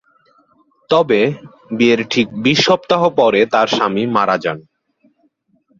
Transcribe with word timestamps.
তবে 0.89 1.19
বিয়ের 1.71 2.01
ঠিক 2.09 2.27
বিশ 2.43 2.59
সপ্তাহ 2.67 3.01
পরে 3.19 3.41
তার 3.53 3.67
স্বামী 3.67 4.03
মারা 4.15 4.37
যান। 4.43 4.57